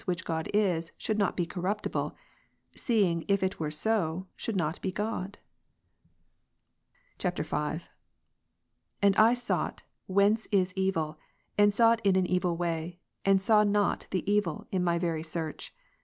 which 0.07 0.25
God 0.25 0.49
is, 0.51 0.91
should 0.97 1.19
not 1.19 1.37
be 1.37 1.45
corruptible," 1.45 2.15
seeing 2.75 3.23
if 3.27 3.43
it 3.43 3.59
were 3.59 3.69
so, 3.69 4.25
it 4.35 4.41
should 4.41 4.55
not 4.55 4.81
be 4.81 4.91
God? 4.91 5.37
[V.] 7.21 7.33
7. 7.43 7.81
And 8.99 9.15
I 9.15 9.35
sought, 9.35 9.83
"whence 10.07 10.47
is 10.51 10.73
evil," 10.75 11.19
and 11.55 11.71
sought 11.71 12.01
in 12.03 12.15
an 12.15 12.25
evil 12.25 12.57
way; 12.57 12.97
and 13.23 13.39
saw 13.39 13.63
not 13.63 14.07
the 14.09 14.23
evil 14.27 14.65
in 14.71 14.83
my 14.83 14.97
very 14.97 15.21
search. 15.21 15.71